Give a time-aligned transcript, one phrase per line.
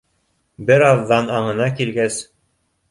[0.71, 2.21] Бер аҙҙан аңына килгәс: